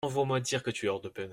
Envoie-moi 0.03 0.39
dire 0.39 0.63
que 0.63 0.71
tu 0.71 0.87
es 0.87 0.89
hors 0.89 0.99
de 0.99 1.09
peine. 1.09 1.29